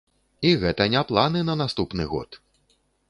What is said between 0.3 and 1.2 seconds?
І гэта не